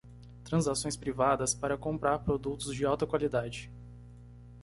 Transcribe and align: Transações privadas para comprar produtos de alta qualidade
Transações 0.43 0.97
privadas 0.97 1.53
para 1.53 1.77
comprar 1.77 2.17
produtos 2.17 2.73
de 2.75 2.83
alta 2.83 3.05
qualidade 3.05 3.69